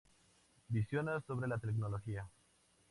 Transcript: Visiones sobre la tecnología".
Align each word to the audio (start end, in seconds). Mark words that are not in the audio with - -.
Visiones 0.69 1.23
sobre 1.25 1.47
la 1.47 1.59
tecnología". 1.59 2.27